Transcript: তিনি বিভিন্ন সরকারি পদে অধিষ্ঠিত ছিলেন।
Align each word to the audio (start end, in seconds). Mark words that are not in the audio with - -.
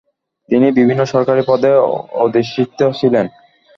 তিনি 0.49 0.67
বিভিন্ন 0.77 1.01
সরকারি 1.13 1.41
পদে 1.47 1.71
অধিষ্ঠিত 2.23 2.79
ছিলেন। 2.99 3.25